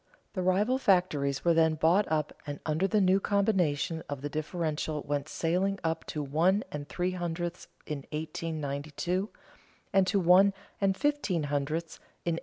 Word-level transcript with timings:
The 0.33 0.41
rival 0.41 0.79
factories 0.79 1.45
were 1.45 1.53
then 1.53 1.75
bought 1.75 2.11
up 2.11 2.33
and 2.47 2.59
under 2.65 2.87
the 2.87 2.99
new 2.99 3.19
combination 3.19 4.01
the 4.09 4.29
differential 4.29 5.03
went 5.03 5.29
sailing 5.29 5.77
up 5.83 6.05
to 6.07 6.23
one 6.23 6.63
and 6.71 6.89
three 6.89 7.11
hundredths 7.11 7.67
in 7.85 7.99
1892, 8.11 9.29
and 9.93 10.07
to 10.07 10.19
one 10.19 10.55
and 10.81 10.97
fifteen 10.97 11.43
hundredths 11.53 11.97
in 12.25 12.33
1893. 12.37 12.39